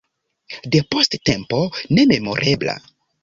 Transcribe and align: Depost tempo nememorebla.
Depost 0.75 1.11
tempo 1.29 1.59
nememorebla. 1.99 2.75